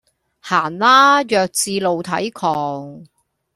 [0.39, 3.05] 行啦，弱智露體狂